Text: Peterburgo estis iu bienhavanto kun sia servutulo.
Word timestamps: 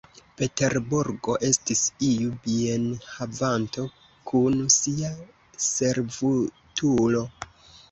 Peterburgo 0.41 1.35
estis 1.49 1.83
iu 2.07 2.31
bienhavanto 2.47 3.87
kun 4.33 4.59
sia 4.79 5.15
servutulo. 5.69 7.25